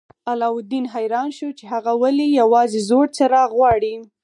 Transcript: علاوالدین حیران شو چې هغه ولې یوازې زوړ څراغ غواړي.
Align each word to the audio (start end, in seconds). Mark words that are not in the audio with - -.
علاوالدین 0.31 0.85
حیران 0.95 1.29
شو 1.37 1.47
چې 1.57 1.63
هغه 1.73 1.91
ولې 2.01 2.27
یوازې 2.41 2.79
زوړ 2.89 3.05
څراغ 3.17 3.49
غواړي. 3.59 3.95